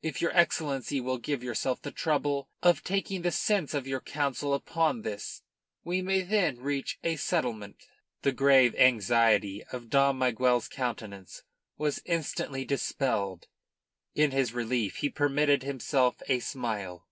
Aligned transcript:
If 0.00 0.22
your 0.22 0.34
Excellency 0.34 0.98
will 0.98 1.18
give 1.18 1.44
yourself 1.44 1.82
the 1.82 1.90
trouble 1.90 2.48
of 2.62 2.82
taking 2.82 3.20
the 3.20 3.30
sense 3.30 3.74
of 3.74 3.86
your 3.86 4.00
Council 4.00 4.54
upon 4.54 5.02
this, 5.02 5.42
we 5.84 6.00
may 6.00 6.22
then 6.22 6.56
reach 6.58 6.98
a 7.04 7.16
settlement." 7.16 7.86
The 8.22 8.32
grave 8.32 8.74
anxiety 8.76 9.62
of 9.64 9.90
Dom 9.90 10.20
Miguel's 10.20 10.68
countenance 10.68 11.42
was 11.76 12.00
instantly 12.06 12.64
dispelled. 12.64 13.46
In 14.14 14.30
his 14.30 14.54
relief 14.54 14.96
he 14.96 15.10
permitted 15.10 15.62
himself 15.64 16.22
a 16.28 16.40
smile. 16.40 17.06